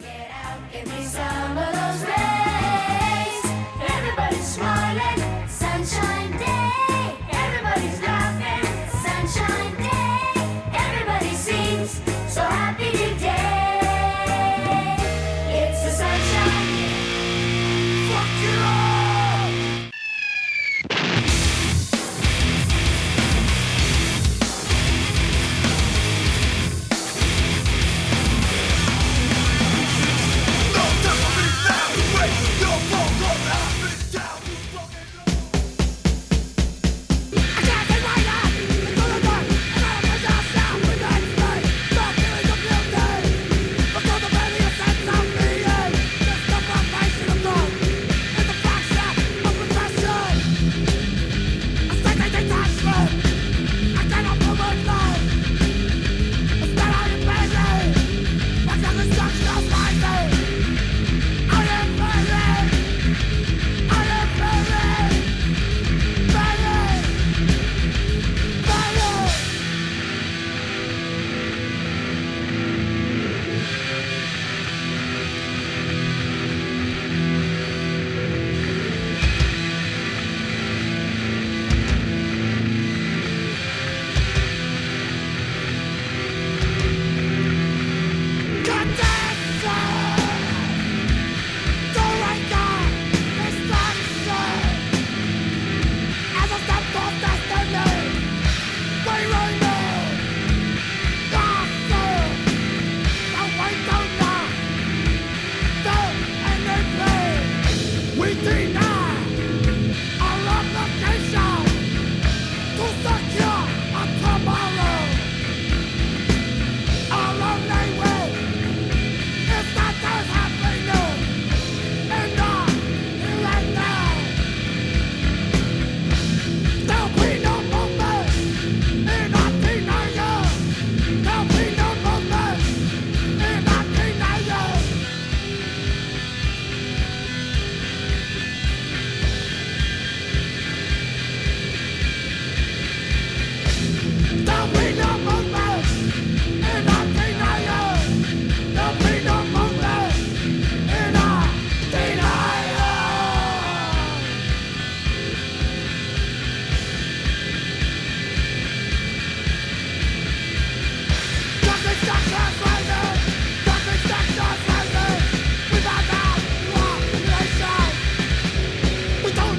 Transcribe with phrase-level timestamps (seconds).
[0.00, 1.39] Get out, get me some.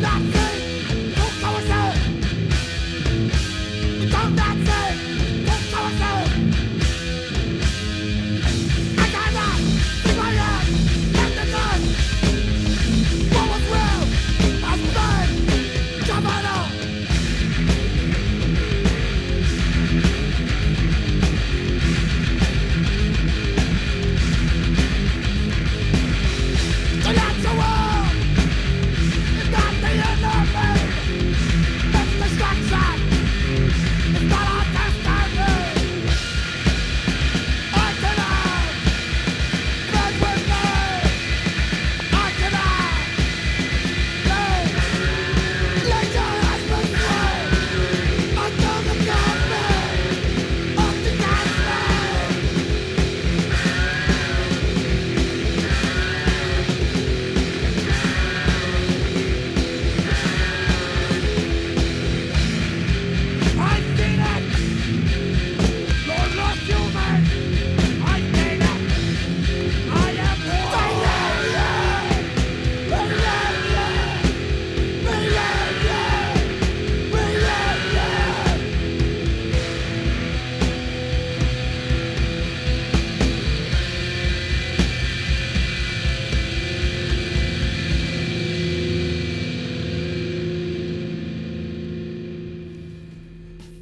[0.02, 0.41] not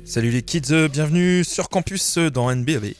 [0.09, 2.93] Salut les kids, euh, bienvenue sur campus euh, dans NBAB.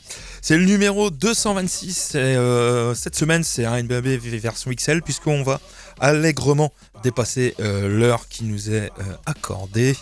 [0.44, 5.60] C'est le numéro 226 et euh, cette semaine c'est un NBAB version XL puisqu'on va
[6.00, 6.72] allègrement
[7.02, 8.92] dépasser l'heure qui nous est
[9.26, 9.96] accordée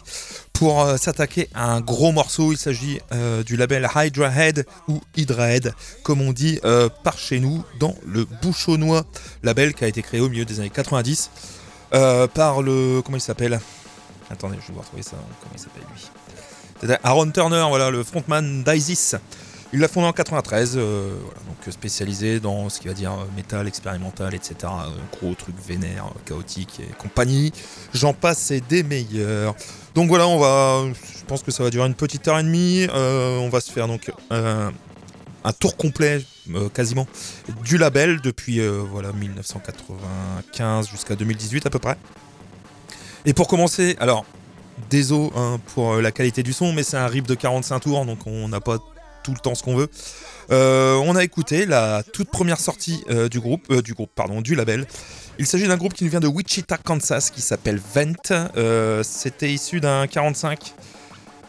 [0.52, 2.52] pour s'attaquer à un gros morceau.
[2.52, 3.00] Il s'agit
[3.46, 5.74] du label Hydra Head ou Hydra Head
[6.04, 6.60] comme on dit
[7.04, 9.06] par chez nous dans le Bouchonnois,
[9.44, 11.32] label qui a été créé au milieu des années 90
[12.34, 13.02] par le...
[13.02, 13.60] comment il s'appelle?
[14.30, 15.16] Attendez, je vais vous retrouver ça.
[15.40, 16.17] Comment il s'appelle lui?
[17.04, 19.16] Aaron Turner, voilà, le frontman d'ISIS,
[19.74, 21.16] Il l'a fondé en 93, euh,
[21.46, 24.72] donc spécialisé dans ce qui va dire métal expérimental, etc.
[25.20, 27.52] gros trucs vénères, chaotiques et compagnie.
[27.94, 29.56] J'en passe, et des meilleurs.
[29.94, 30.86] Donc voilà, on va,
[31.20, 32.88] je pense que ça va durer une petite heure et demie.
[32.94, 36.24] on va se faire donc un tour complet
[36.74, 37.08] quasiment
[37.64, 41.98] du label depuis voilà 1995 jusqu'à 2018 à peu près.
[43.26, 44.26] Et pour commencer, alors
[44.90, 48.20] désolé hein, pour la qualité du son, mais c'est un rip de 45 tours, donc
[48.26, 48.78] on n'a pas
[49.24, 49.90] tout le temps ce qu'on veut.
[50.52, 54.40] Euh, on a écouté la toute première sortie euh, du groupe, euh, du groupe, pardon,
[54.40, 54.86] du label.
[55.38, 59.04] Il s'agit d'un groupe qui nous vient de Wichita, Kansas, qui s'appelle Vent.
[59.04, 60.74] C'était issu d'un 45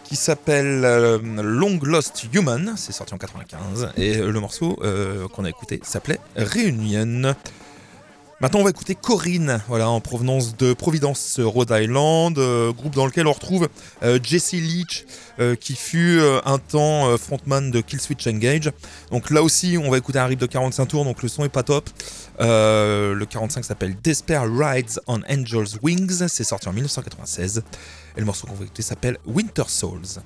[0.04, 4.78] qui s'appelle Long Lost Human, c'est sorti en 95, et le morceau
[5.34, 7.34] qu'on a écouté s'appelait Reunion.
[8.40, 13.26] Maintenant, on va écouter Corinne, en provenance de Providence, Rhode Island, euh, groupe dans lequel
[13.26, 13.68] on retrouve
[14.04, 15.06] euh, Jesse Leach,
[15.40, 18.70] euh, qui fut un temps frontman de Killswitch Engage.
[19.10, 21.48] Donc là aussi, on va écouter un riff de 45 tours, donc le son est
[21.48, 21.90] pas top.
[22.38, 27.64] le 45 s'appelle Despair Rides on Angel's Wings, c'est sorti en 1996,
[28.16, 30.22] et le morceau qu'on va écouter s'appelle Winter Souls.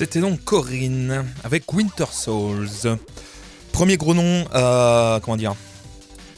[0.00, 2.96] C'était donc Corinne avec Winter Souls.
[3.70, 5.54] Premier gros nom à, comment dire,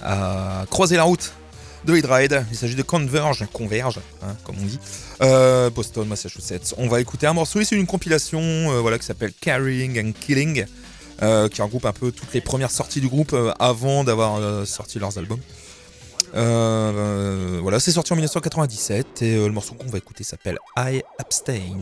[0.02, 1.32] à croiser la route
[1.84, 2.44] de Hydride.
[2.50, 4.80] Il s'agit de Converge, Converge, hein, comme on dit,
[5.22, 6.74] Euh, Boston, Massachusetts.
[6.76, 10.64] On va écouter un morceau issu d'une compilation euh, voilà, qui s'appelle Carrying and Killing,
[11.22, 14.64] euh, qui regroupe un peu toutes les premières sorties du groupe euh, avant d'avoir euh,
[14.64, 15.38] sorti leurs albums.
[16.34, 20.58] Euh, euh, voilà, c'est sorti en 1997 et euh, le morceau qu'on va écouter s'appelle
[20.76, 21.78] I Abstain.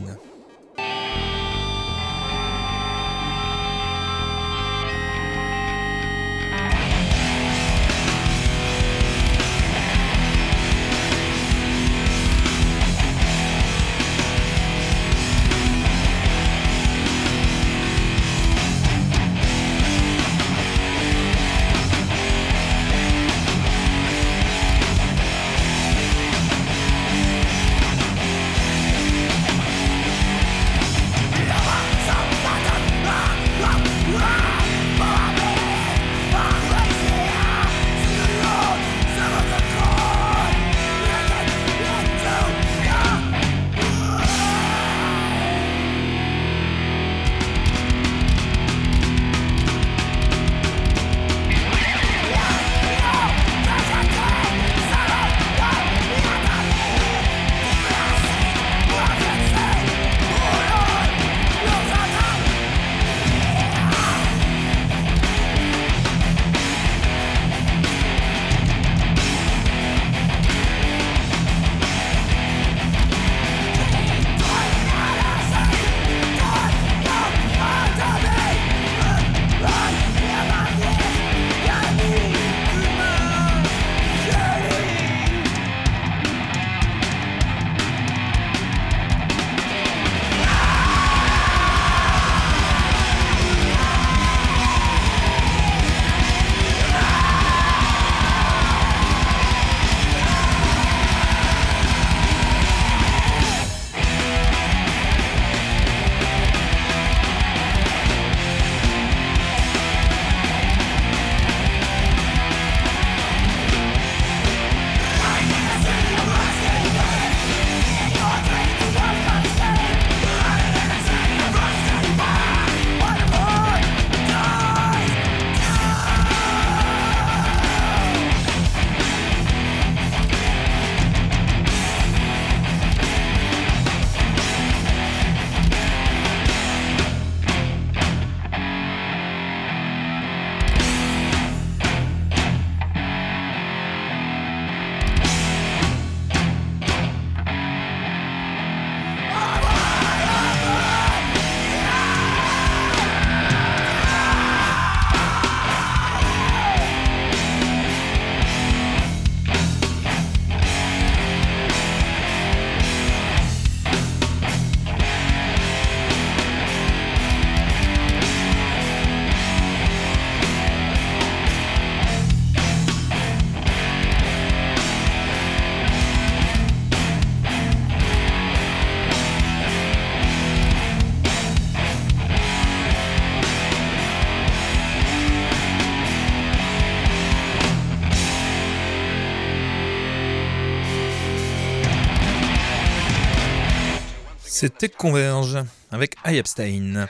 [194.61, 195.57] C'était Converge
[195.89, 197.07] avec I Epstein.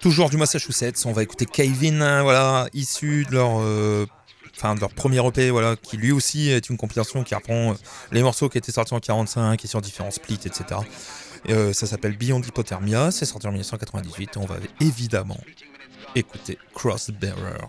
[0.00, 4.04] Toujours du Massachusetts, on va écouter Kevin, voilà, issu de leur, euh,
[4.60, 7.74] de leur premier EP, voilà, qui lui aussi est une compilation qui reprend euh,
[8.10, 10.80] les morceaux qui étaient sortis en 45, qui sont sur différents splits, etc.
[11.50, 14.36] Euh, ça s'appelle Beyond Hypothermia, c'est sorti en 1998.
[14.36, 15.38] On va évidemment
[16.16, 17.60] écouter Cross Bearer.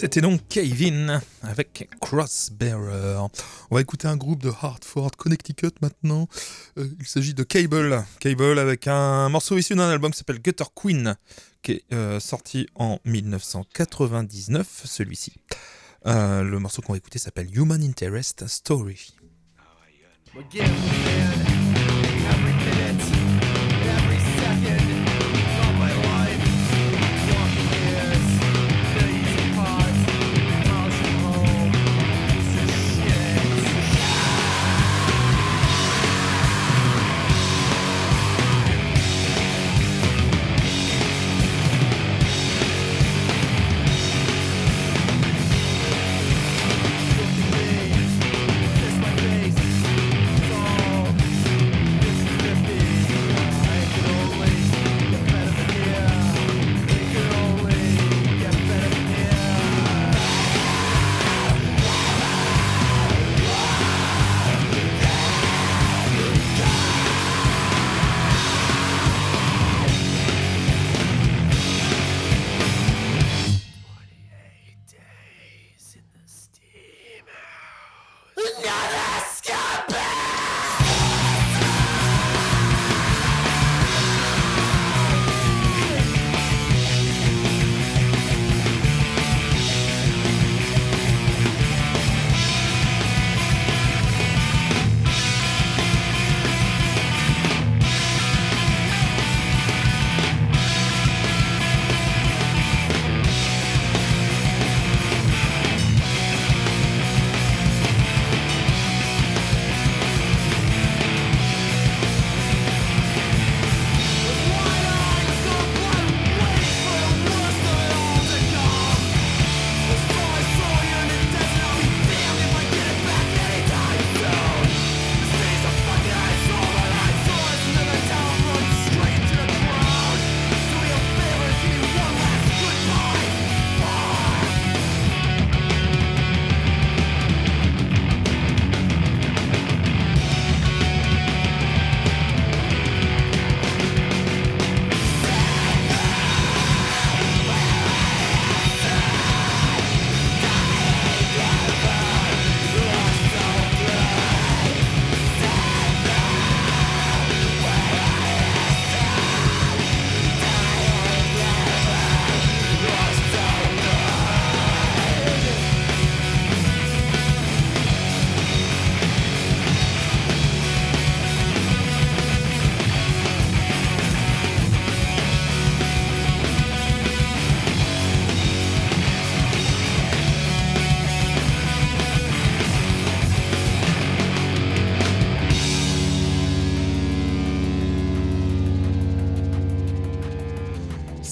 [0.00, 3.16] C'était donc Kevin avec Crossbearer.
[3.68, 6.28] On va écouter un groupe de Hartford, Connecticut maintenant.
[6.78, 8.04] Euh, il s'agit de Cable.
[8.20, 11.16] Cable avec un morceau issu d'un album qui s'appelle Gutter Queen,
[11.62, 15.32] qui est euh, sorti en 1999, celui-ci.
[16.06, 19.16] Euh, le morceau qu'on va écouter s'appelle Human Interest Story.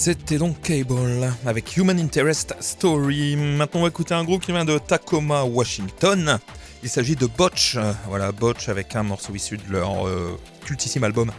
[0.06, 3.34] C'était donc Cable avec Human Interest Story.
[3.34, 6.38] Maintenant, on va écouter un groupe qui vient de Tacoma, Washington.
[6.84, 7.76] Il s'agit de Botch.
[8.06, 11.32] Voilà, Botch avec un morceau issu de leur euh, cultissime album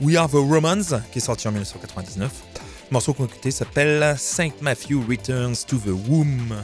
[0.00, 2.32] We Are the Romans, qui est sorti en 1999.
[2.54, 6.54] Le morceau qu'on s'appelle Saint Matthew Returns to the Womb.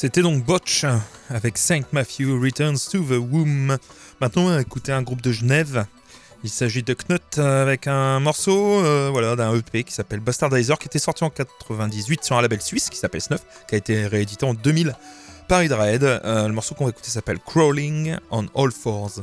[0.00, 0.86] C'était donc Botch
[1.28, 3.76] avec Saint Matthew Returns to the Womb.
[4.18, 5.84] Maintenant, on va écouter un groupe de Genève.
[6.42, 10.86] Il s'agit de Knut avec un morceau euh, voilà, d'un EP qui s'appelle Bastardizer qui
[10.86, 14.46] était sorti en 98 sur un label suisse qui s'appelle Snuff, qui a été réédité
[14.46, 14.96] en 2000
[15.48, 19.20] par Hydra euh, le morceau qu'on va écouter s'appelle Crawling on All Fours.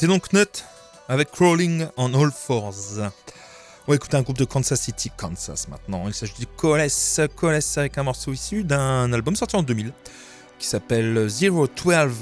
[0.00, 0.64] C'était donc Nut
[1.10, 2.72] avec Crawling on All Fours.
[3.86, 6.04] On va écouter un groupe de Kansas City, Kansas maintenant.
[6.06, 6.88] Il s'agit de Coles,
[7.36, 9.92] Coles avec un morceau issu d'un album sorti en 2000
[10.58, 11.68] qui s'appelle 012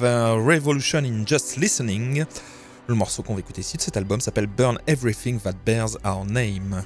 [0.02, 2.24] Revolution in Just Listening.
[2.88, 6.24] Le morceau qu'on va écouter ici de cet album s'appelle Burn Everything That Bears Our
[6.24, 6.82] Name.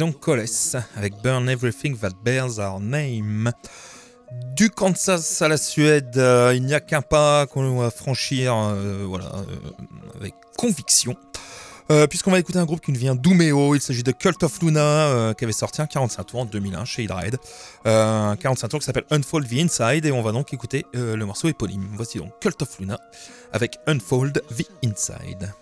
[0.00, 0.46] Donc Coles
[0.96, 3.52] avec Burn Everything That Bears Our Name.
[4.56, 9.04] Du Kansas à la Suède, euh, il n'y a qu'un pas qu'on va franchir euh,
[9.06, 11.14] voilà, euh, avec conviction.
[12.08, 15.42] Puisqu'on va écouter un groupe qui vient d'Umeo, il s'agit de Cult of Luna, qui
[15.42, 17.36] avait sorti un 45 tours en 2001 chez Hydred.
[17.84, 21.48] un 45 tours qui s'appelle Unfold the Inside, et on va donc écouter le morceau
[21.48, 21.88] éponyme.
[21.96, 22.96] Voici donc Cult of Luna
[23.52, 25.52] avec Unfold the Inside.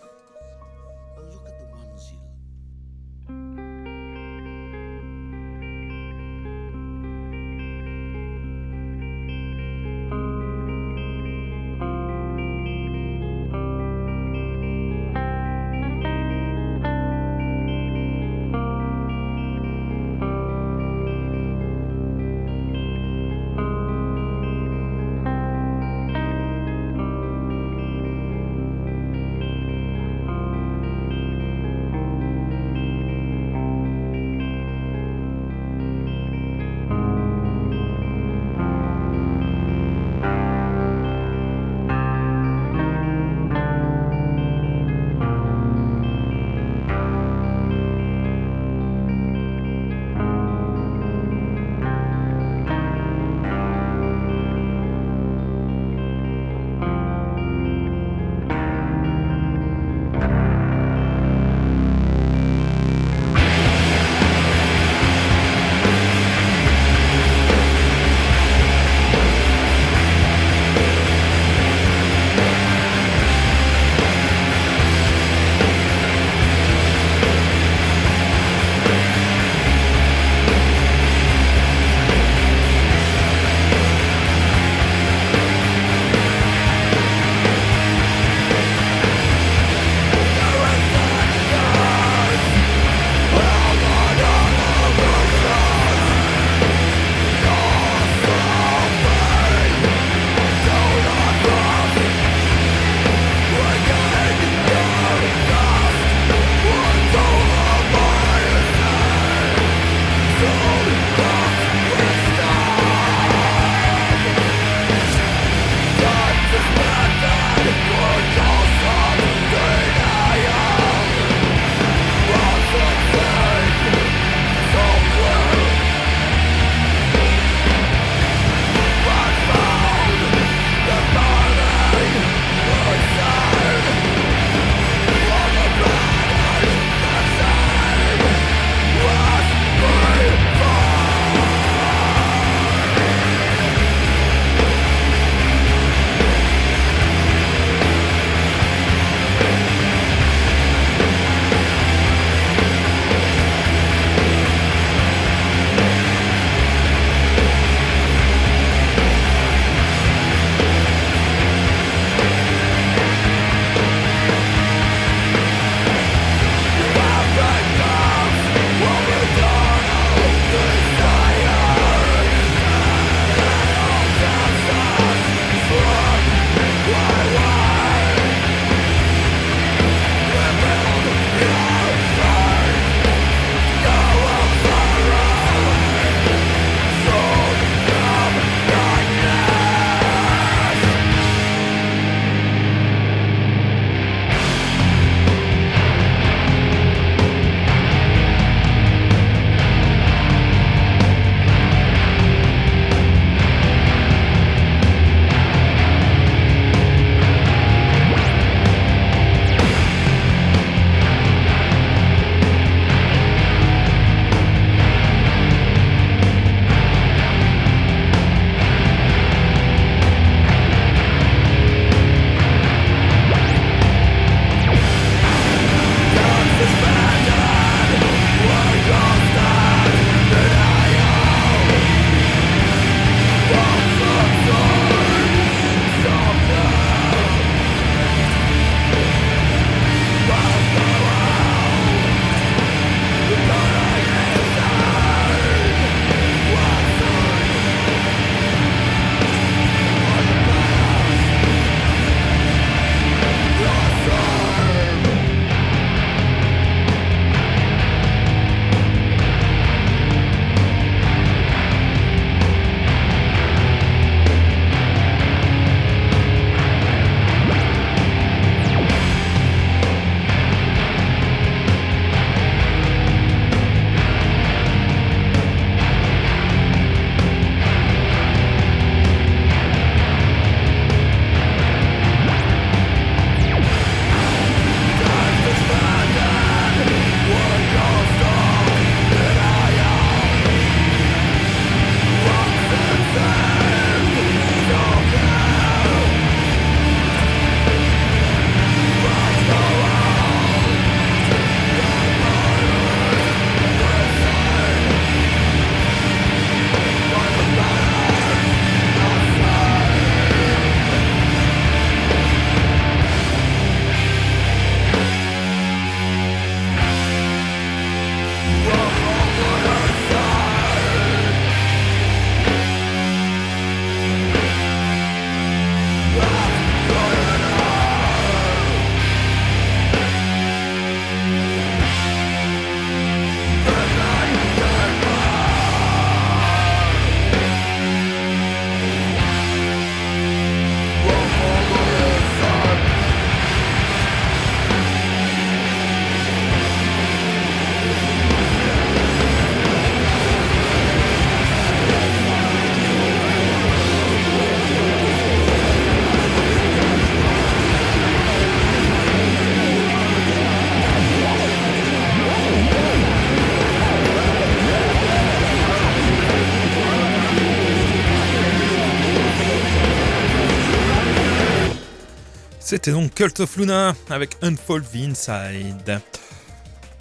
[372.68, 376.02] C'était donc Cult of Luna avec Unfold the Inside.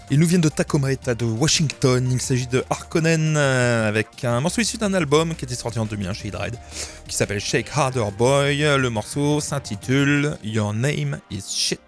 [0.09, 2.07] Ils nous viennent de Tacoma, de Washington.
[2.09, 5.86] Il s'agit de Harkonnen euh, avec un morceau issu d'un album qui était sorti en
[5.86, 6.57] 2001 chez Dread
[7.05, 8.59] qui s'appelle Shake Harder Boy.
[8.59, 11.82] Le morceau s'intitule Your Name is Shit.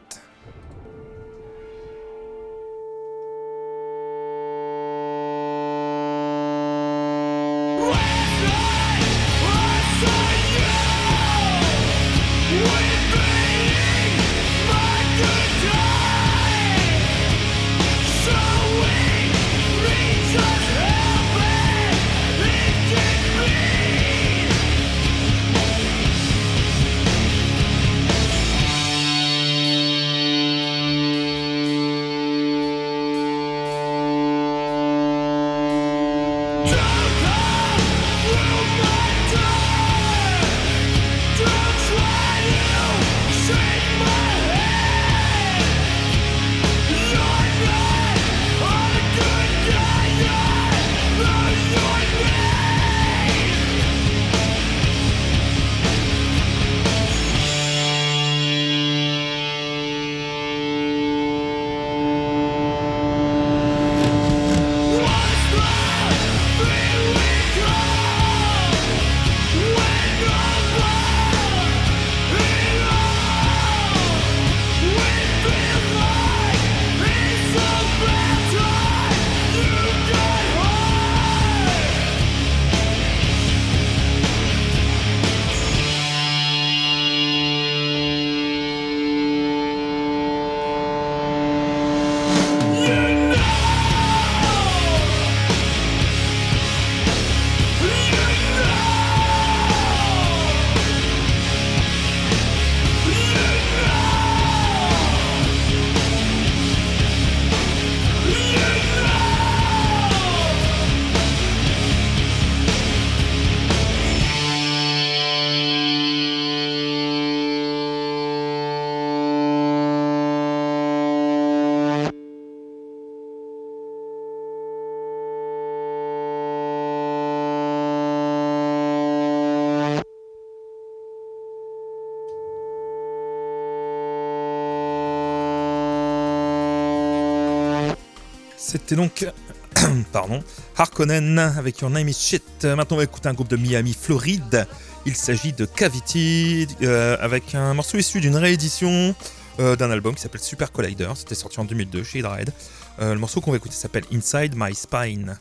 [138.70, 139.26] C'était donc
[140.14, 140.44] pardon,
[140.78, 142.66] Harkonnen avec Your Name is Shit.
[142.66, 144.68] Maintenant, on va écouter un groupe de Miami, Floride.
[145.08, 149.16] Il s'agit de Cavity euh, avec un morceau issu d'une réédition
[149.60, 151.10] euh, d'un album qui s'appelle Super Collider.
[151.16, 152.54] C'était sorti en 2002 chez Dread.
[153.00, 155.40] Euh, le morceau qu'on va écouter s'appelle Inside My Spine.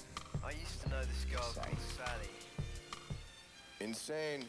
[3.83, 4.47] Insane.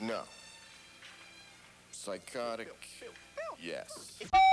[0.00, 0.16] No.
[1.92, 2.68] Psychotic.
[3.58, 4.41] Yes.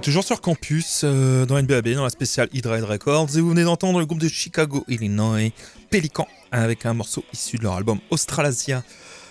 [0.00, 3.98] toujours sur campus euh, dans NBAB, dans la spéciale Hydra Records, et vous venez d'entendre
[3.98, 5.52] le groupe de Chicago, Illinois,
[5.90, 8.82] Pelican, avec un morceau issu de leur album Australasia.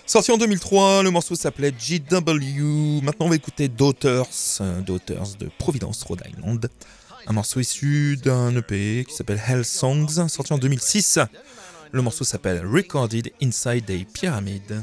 [0.06, 3.02] Sorti en 2003, le morceau s'appelait GW.
[3.02, 4.28] Maintenant, on va écouter Daughters,
[4.60, 6.68] euh, Daughters de Providence, Rhode Island.
[7.26, 11.18] Un morceau issu d'un EP qui s'appelle Hell Songs, sorti en 2006.
[11.90, 14.82] Le morceau s'appelle Recorded Inside a Pyramid.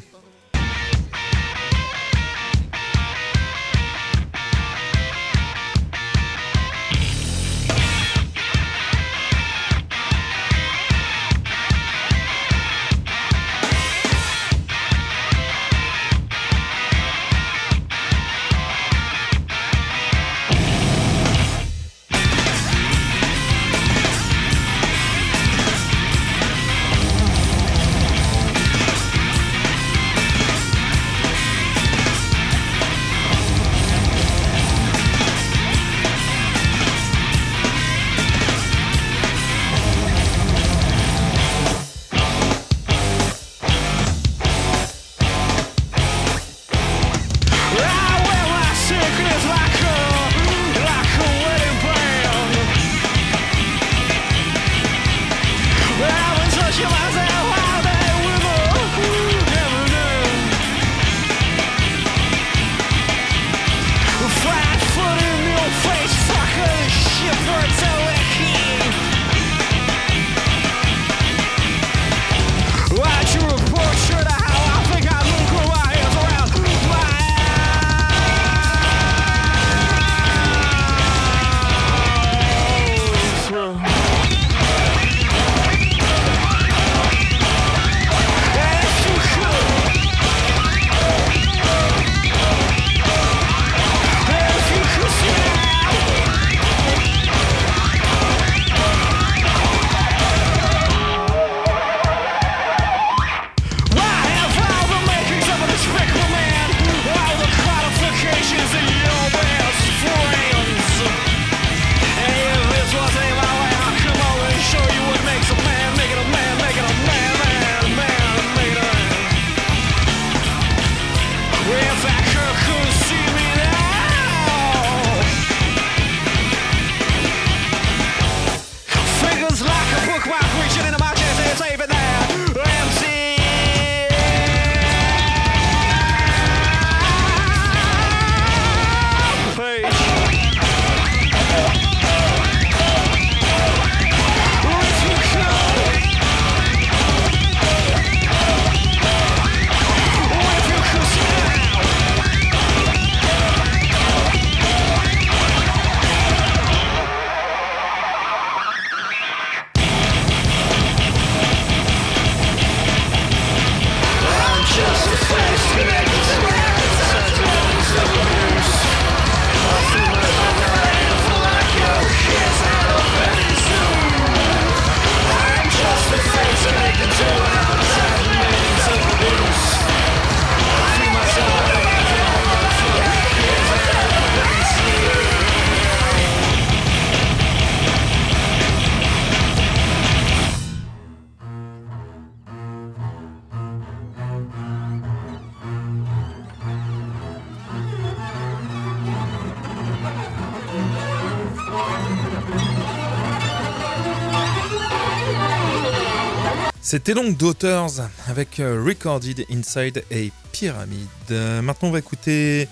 [206.82, 211.08] C'était donc Daughters avec euh, Recorded Inside a Pyramid.
[211.32, 212.68] Euh, maintenant, on va écouter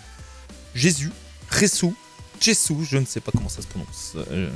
[0.73, 1.11] Jésus,
[1.51, 1.95] Ressou,
[2.39, 4.13] Jesu, je ne sais pas comment ça se prononce.
[4.31, 4.49] Euh,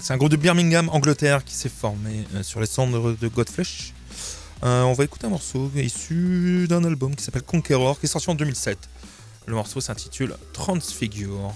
[0.00, 3.92] c'est un groupe de Birmingham, Angleterre, qui s'est formé sur les cendres de Godflesh.
[4.62, 8.34] on va écouter un morceau issu d'un album qui s'appelle Conqueror, qui est sorti en
[8.34, 8.78] 2007.
[9.46, 11.52] Le morceau s'intitule Transfigure.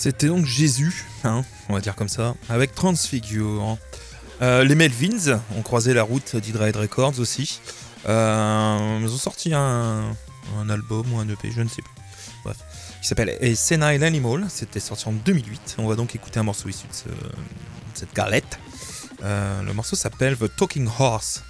[0.00, 3.76] C'était donc Jésus, hein, on va dire comme ça, avec Transfigure.
[4.40, 7.60] Euh, les Melvins ont croisé la route d'Hydrahead Records aussi.
[8.08, 10.16] Euh, ils ont sorti un,
[10.70, 11.92] album ou un EP, je ne sais plus.
[12.44, 12.56] Bref,
[13.02, 14.46] qui s'appelle Senile Animal.
[14.48, 15.74] C'était sorti en 2008.
[15.76, 17.12] On va donc écouter un morceau issu de,
[17.92, 18.58] cette galette.
[19.22, 21.42] Euh, le morceau s'appelle The Talking Horse.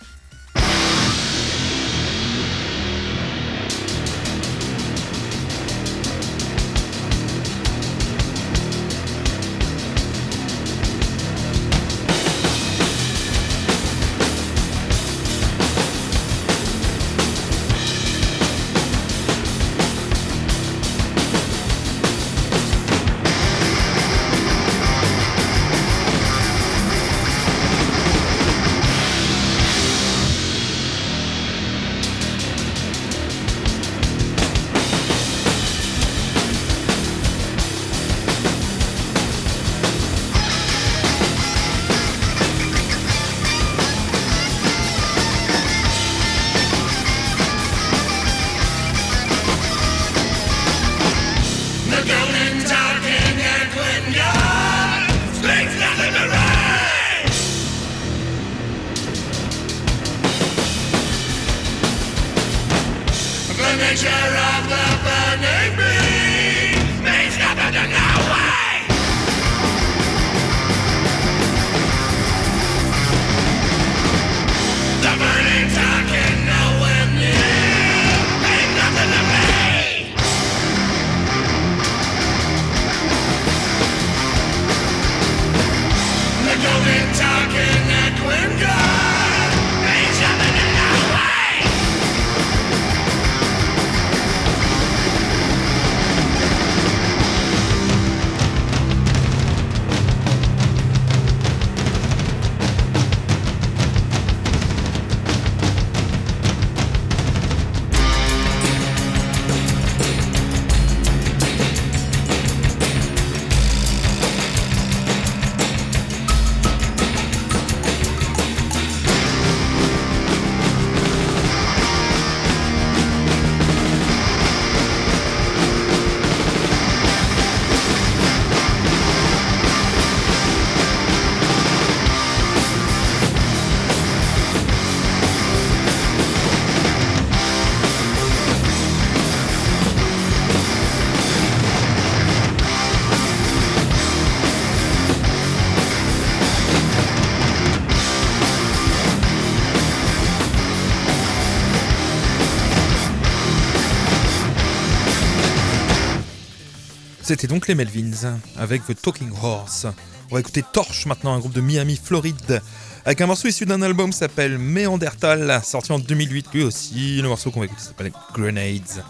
[157.30, 159.86] C'était donc les Melvins avec The Talking Horse.
[160.32, 162.60] On va écouter Torch maintenant, un groupe de Miami, Floride,
[163.04, 167.22] avec un morceau issu d'un album qui s'appelle Meandertal, sorti en 2008 lui aussi.
[167.22, 169.04] Le morceau qu'on va écouter s'appelle Grenades.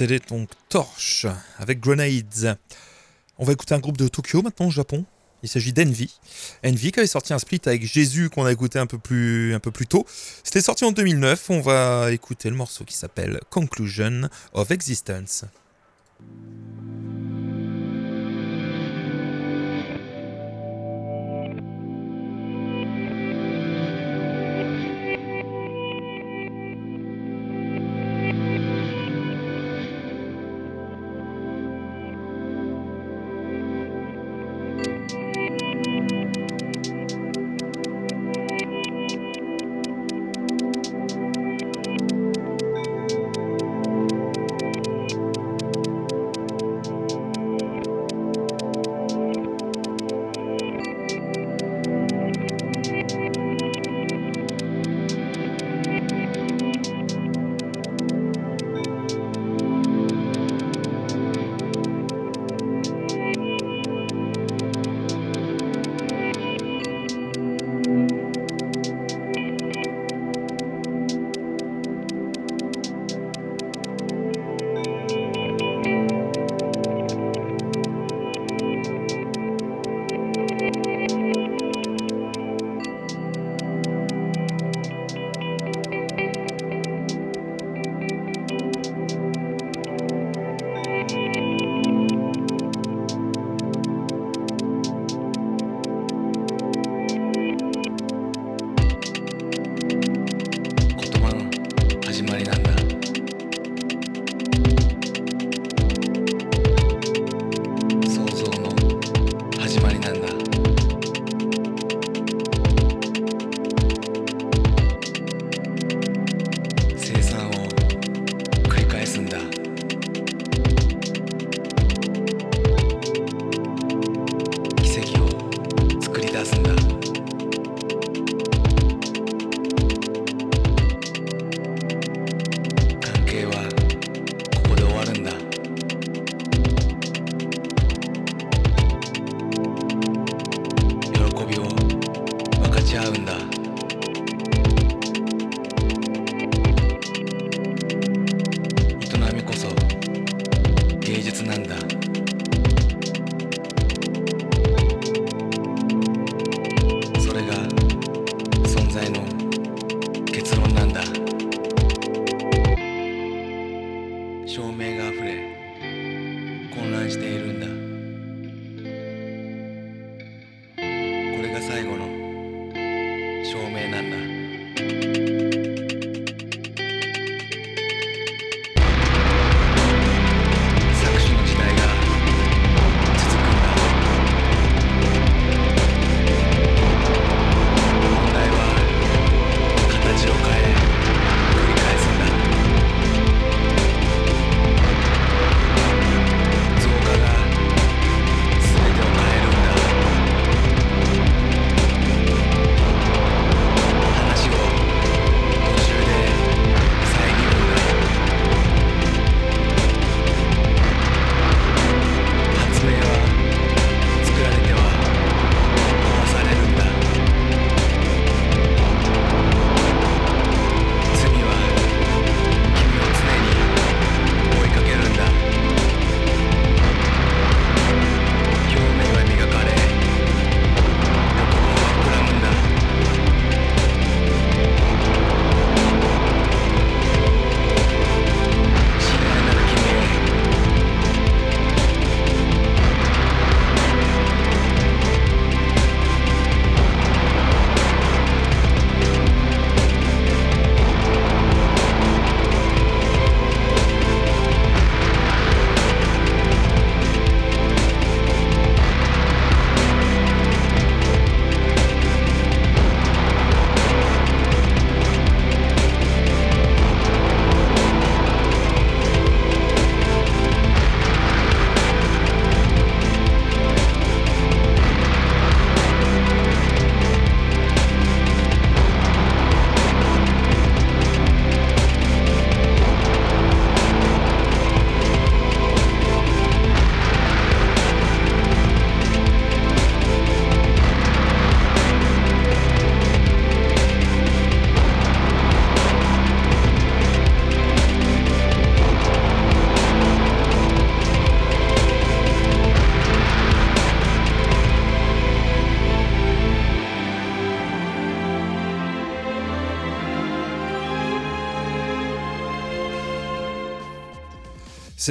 [0.00, 1.26] C'était donc Torche
[1.58, 2.56] avec Grenades.
[3.36, 5.04] On va écouter un groupe de Tokyo maintenant au Japon.
[5.42, 6.18] Il s'agit d'Envy.
[6.64, 9.60] Envy qui avait sorti un split avec Jésus qu'on a écouté un peu plus, un
[9.60, 10.06] peu plus tôt.
[10.42, 11.50] C'était sorti en 2009.
[11.50, 15.44] On va écouter le morceau qui s'appelle Conclusion of Existence.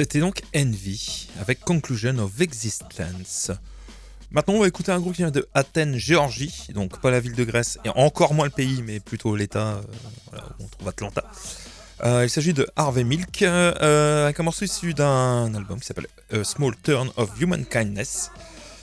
[0.00, 3.50] C'était donc Envy avec Conclusion of Existence.
[4.30, 7.34] Maintenant, on va écouter un groupe qui vient de Athènes, Géorgie, donc pas la ville
[7.34, 9.82] de Grèce et encore moins le pays, mais plutôt l'État
[10.32, 11.22] euh, où on trouve Atlanta.
[12.02, 16.08] Euh, il s'agit de Harvey Milk, euh, avec un morceau issu d'un album qui s'appelle
[16.32, 18.30] A Small Turn of Human Kindness,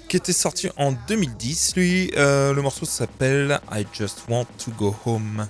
[0.07, 1.77] qui était sorti en 2010.
[1.77, 5.47] Lui, le morceau s'appelle I Just Want to Go Home.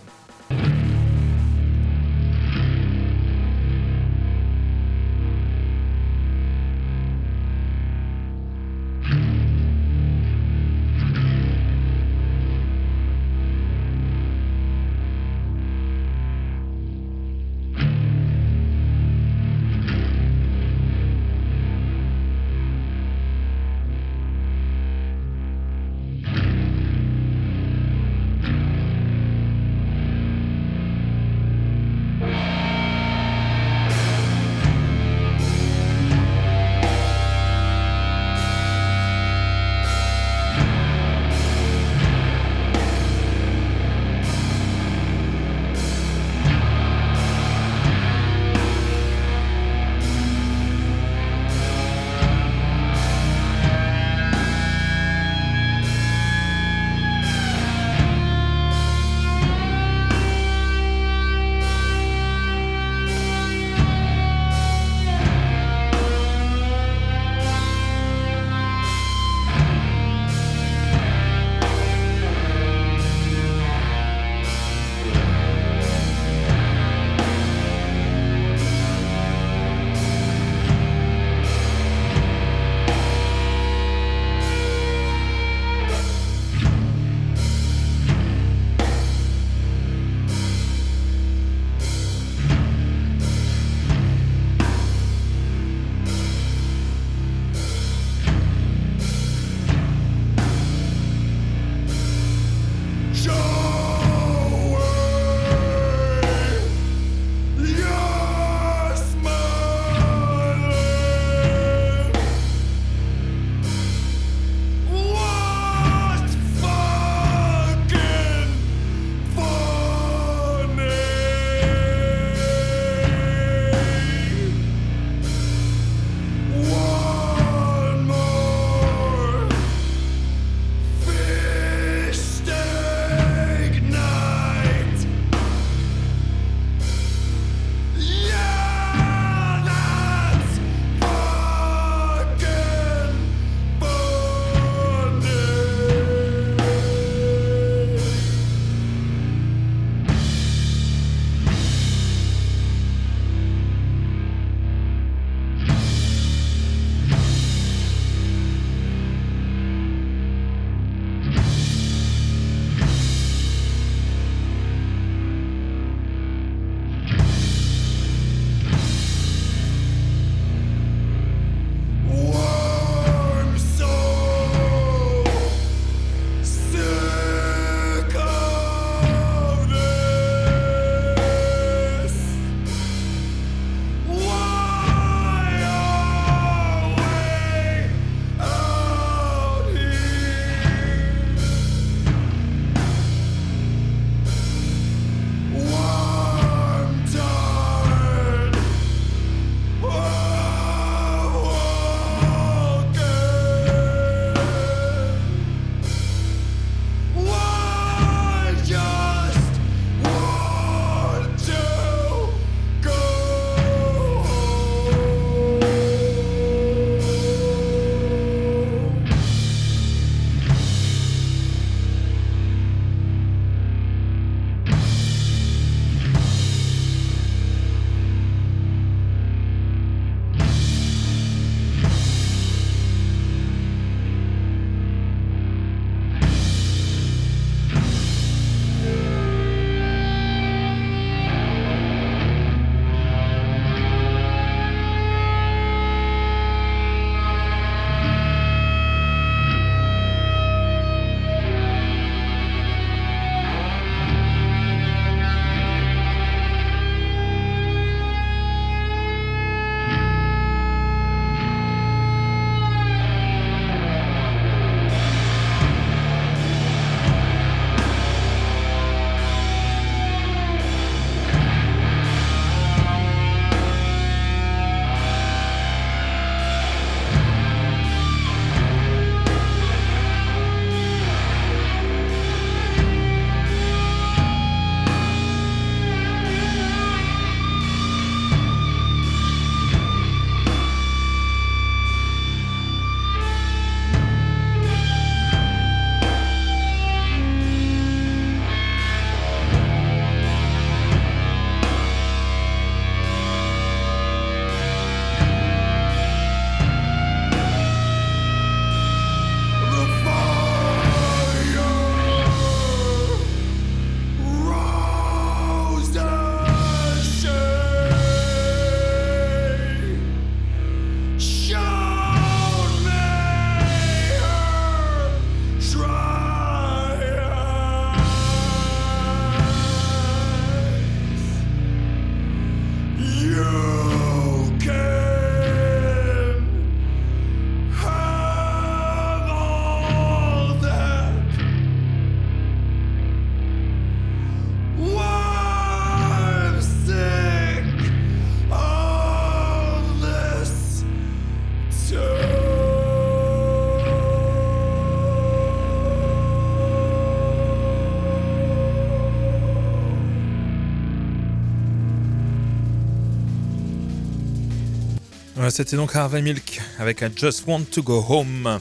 [365.50, 368.60] C'était donc Harvey Milk avec I Just Want to Go Home.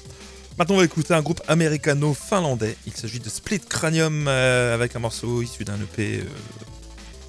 [0.59, 2.77] Maintenant, on va écouter un groupe américano-finlandais.
[2.87, 6.25] Il s'agit de Split Cranium euh, avec un morceau issu d'un EP euh,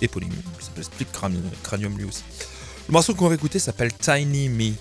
[0.01, 1.07] éponyme qui s'appelle Split
[1.63, 2.23] Cranium lui aussi.
[2.87, 4.73] Le morceau qu'on va écouter s'appelle Tiny Me.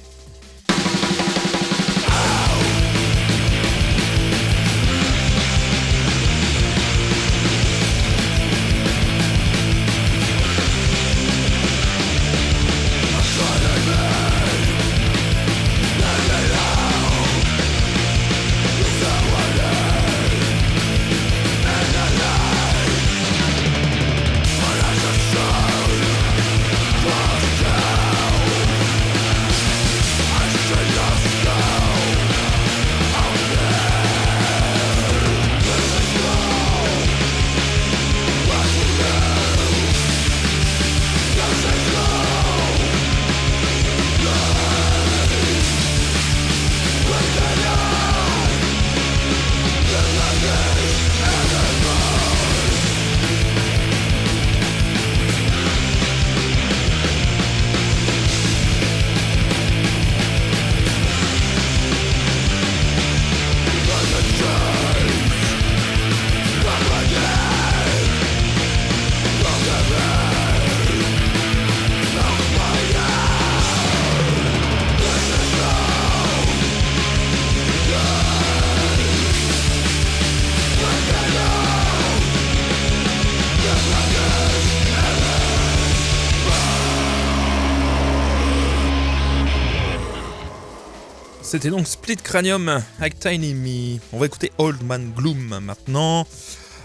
[91.47, 94.01] C'était donc Split Cranium avec Tiny Me.
[94.12, 96.27] On va écouter Old Man Gloom maintenant,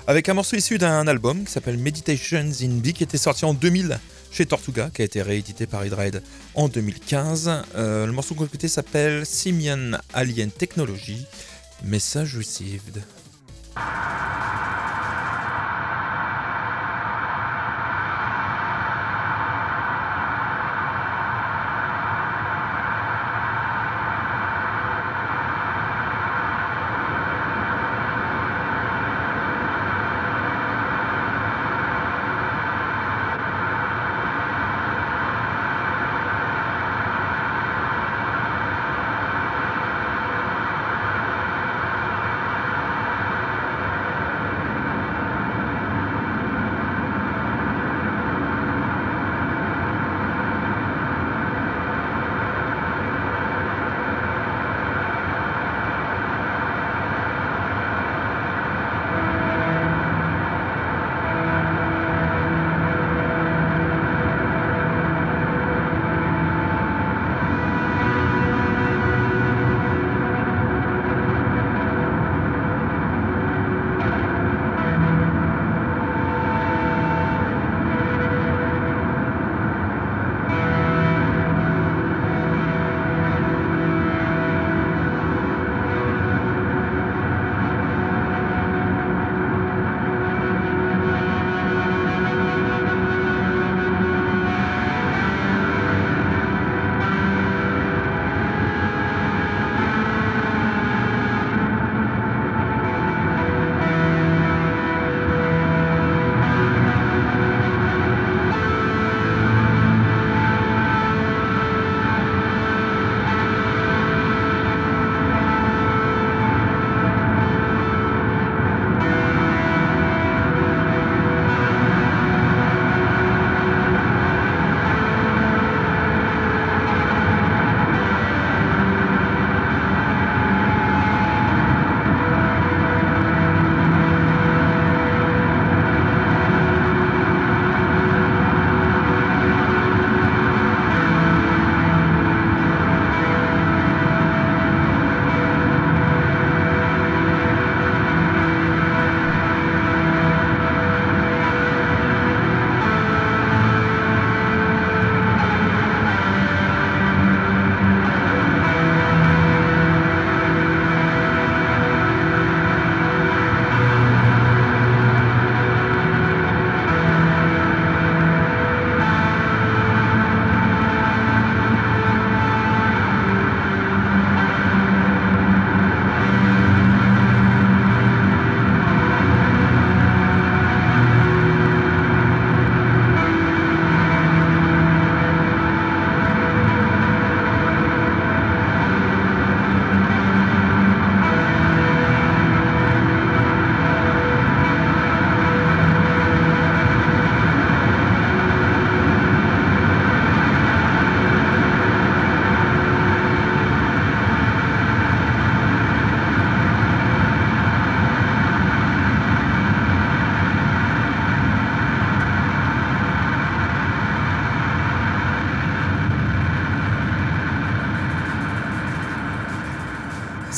[0.05, 3.55] avec un morceau issu d'un album qui s'appelle Meditations in B, qui était sorti en
[3.55, 3.99] 2000
[4.31, 6.21] chez Tortuga, qui a été réédité par Hydraid
[6.53, 7.63] en 2015.
[7.73, 11.25] Euh, le morceau qu'on écouter s'appelle Simian Alien Technology,
[11.83, 13.01] Message Received.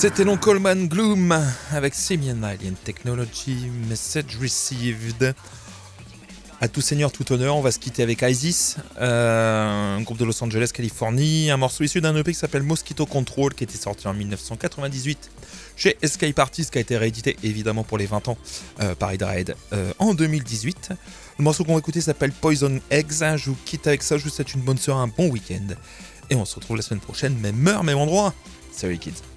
[0.04, 1.34] C'était long Coleman Gloom
[1.72, 5.34] avec Simian Alien Technology, Message Received.
[6.60, 10.26] À tout seigneur, tout honneur, on va se quitter avec ISIS, euh, un groupe de
[10.26, 14.06] Los Angeles, Californie, un morceau issu d'un EP qui s'appelle Mosquito Control qui était sorti
[14.10, 15.32] en 1998
[15.78, 18.38] chez Escape Artists qui a été réédité évidemment pour les 20 ans
[18.82, 20.90] euh, par Hydrahead euh, en 2018.
[21.40, 23.38] Le morceau qu'on va écouter s'appelle Poison Eggs.
[23.38, 25.76] Je vous quitte avec ça, je vous souhaite une bonne soirée, un bon week-end.
[26.30, 28.34] Et on se retrouve la semaine prochaine, même heure, même endroit.
[28.74, 29.33] Salut les kids.